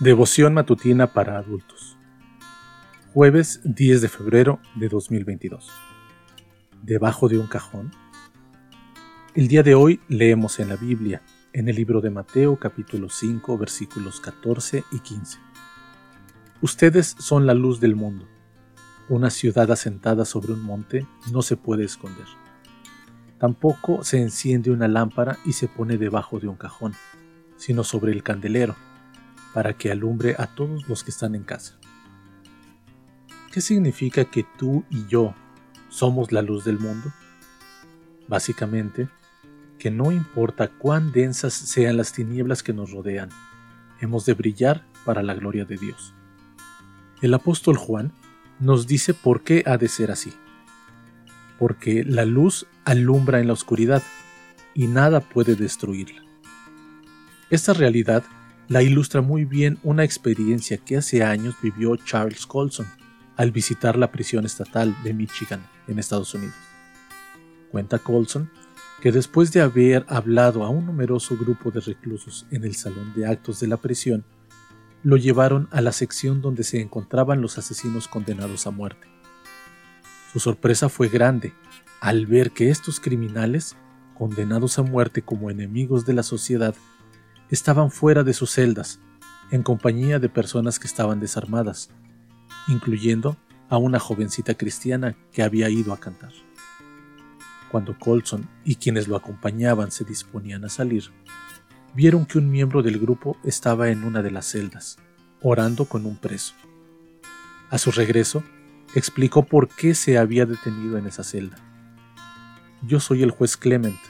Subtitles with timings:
[0.00, 1.98] Devoción matutina para adultos.
[3.12, 5.70] Jueves 10 de febrero de 2022.
[6.82, 7.90] Debajo de un cajón.
[9.34, 11.20] El día de hoy leemos en la Biblia,
[11.52, 15.38] en el libro de Mateo capítulo 5 versículos 14 y 15.
[16.62, 18.26] Ustedes son la luz del mundo.
[19.10, 22.26] Una ciudad asentada sobre un monte no se puede esconder.
[23.38, 26.94] Tampoco se enciende una lámpara y se pone debajo de un cajón,
[27.58, 28.76] sino sobre el candelero
[29.54, 31.78] para que alumbre a todos los que están en casa.
[33.52, 35.34] ¿Qué significa que tú y yo
[35.88, 37.12] somos la luz del mundo?
[38.28, 39.08] Básicamente,
[39.78, 43.30] que no importa cuán densas sean las tinieblas que nos rodean,
[44.00, 46.14] hemos de brillar para la gloria de Dios.
[47.22, 48.12] El apóstol Juan
[48.60, 50.32] nos dice por qué ha de ser así.
[51.58, 54.02] Porque la luz alumbra en la oscuridad
[54.74, 56.22] y nada puede destruirla.
[57.50, 58.22] Esta realidad
[58.70, 62.86] la ilustra muy bien una experiencia que hace años vivió Charles Colson
[63.36, 66.54] al visitar la prisión estatal de Michigan en Estados Unidos.
[67.72, 68.48] Cuenta Colson
[69.02, 73.26] que después de haber hablado a un numeroso grupo de reclusos en el salón de
[73.26, 74.24] actos de la prisión,
[75.02, 79.08] lo llevaron a la sección donde se encontraban los asesinos condenados a muerte.
[80.32, 81.54] Su sorpresa fue grande
[82.00, 83.74] al ver que estos criminales,
[84.16, 86.76] condenados a muerte como enemigos de la sociedad,
[87.50, 89.00] estaban fuera de sus celdas,
[89.50, 91.90] en compañía de personas que estaban desarmadas,
[92.68, 93.36] incluyendo
[93.68, 96.32] a una jovencita cristiana que había ido a cantar.
[97.70, 101.10] Cuando Colson y quienes lo acompañaban se disponían a salir,
[101.94, 104.98] vieron que un miembro del grupo estaba en una de las celdas,
[105.42, 106.54] orando con un preso.
[107.70, 108.42] A su regreso,
[108.94, 111.56] explicó por qué se había detenido en esa celda.
[112.82, 114.00] Yo soy el juez Clement,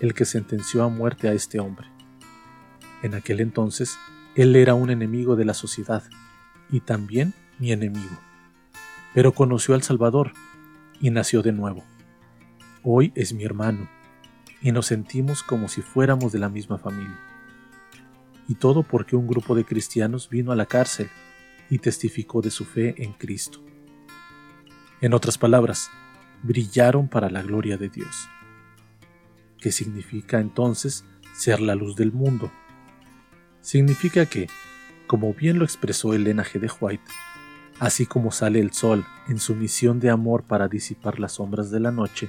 [0.00, 1.91] el que sentenció a muerte a este hombre.
[3.02, 3.98] En aquel entonces,
[4.36, 6.04] él era un enemigo de la sociedad
[6.70, 8.18] y también mi enemigo.
[9.12, 10.32] Pero conoció al Salvador
[11.00, 11.84] y nació de nuevo.
[12.82, 13.88] Hoy es mi hermano
[14.62, 17.18] y nos sentimos como si fuéramos de la misma familia.
[18.48, 21.10] Y todo porque un grupo de cristianos vino a la cárcel
[21.68, 23.60] y testificó de su fe en Cristo.
[25.00, 25.90] En otras palabras,
[26.42, 28.28] brillaron para la gloria de Dios.
[29.58, 32.52] ¿Qué significa entonces ser la luz del mundo?
[33.62, 34.48] Significa que,
[35.06, 36.58] como bien lo expresó Elena G.
[36.60, 37.04] de White,
[37.78, 41.80] así como sale el sol en su misión de amor para disipar las sombras de
[41.80, 42.28] la noche,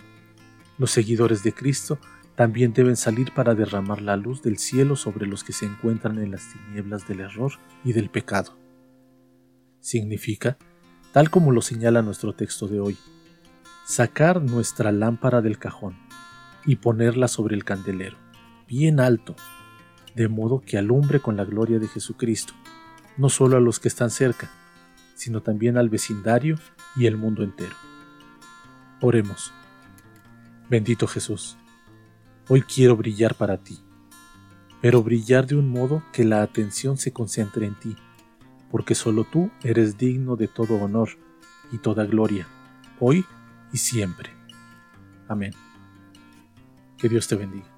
[0.77, 1.99] los seguidores de Cristo
[2.35, 6.31] también deben salir para derramar la luz del cielo sobre los que se encuentran en
[6.31, 8.55] las tinieblas del error y del pecado.
[9.79, 10.57] Significa,
[11.11, 12.97] tal como lo señala nuestro texto de hoy,
[13.85, 15.97] sacar nuestra lámpara del cajón
[16.65, 18.17] y ponerla sobre el candelero,
[18.67, 19.35] bien alto,
[20.15, 22.53] de modo que alumbre con la gloria de Jesucristo,
[23.17, 24.49] no solo a los que están cerca,
[25.15, 26.57] sino también al vecindario
[26.95, 27.75] y el mundo entero.
[29.01, 29.53] Oremos.
[30.69, 31.57] Bendito Jesús,
[32.47, 33.79] hoy quiero brillar para ti,
[34.81, 37.95] pero brillar de un modo que la atención se concentre en ti,
[38.71, 41.09] porque solo tú eres digno de todo honor
[41.71, 42.47] y toda gloria,
[42.99, 43.25] hoy
[43.71, 44.31] y siempre.
[45.27, 45.53] Amén.
[46.97, 47.72] Que Dios te bendiga.